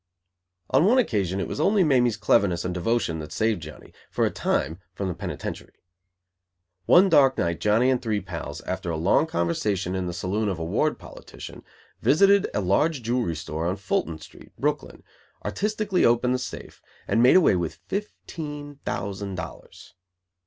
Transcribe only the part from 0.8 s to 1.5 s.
one occasion it